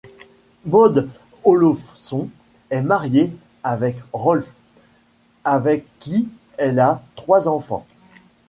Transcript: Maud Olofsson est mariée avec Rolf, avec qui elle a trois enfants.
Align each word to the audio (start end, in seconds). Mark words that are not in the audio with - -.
Maud 0.65 1.07
Olofsson 1.43 2.27
est 2.71 2.81
mariée 2.81 3.31
avec 3.61 3.97
Rolf, 4.13 4.47
avec 5.43 5.85
qui 5.99 6.27
elle 6.57 6.79
a 6.79 7.03
trois 7.15 7.47
enfants. 7.47 7.85